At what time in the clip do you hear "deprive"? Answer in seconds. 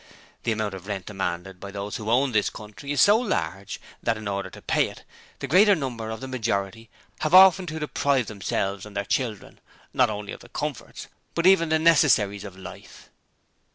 7.77-8.25